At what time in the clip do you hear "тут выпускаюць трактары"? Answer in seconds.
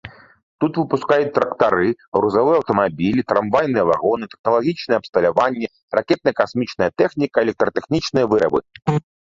0.63-1.89